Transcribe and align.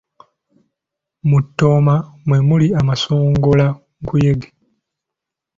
Mu 1.29 1.37
ttooma 1.45 1.95
mwe 2.25 2.37
muli 2.47 2.67
amasongolankuyege. 2.79 4.49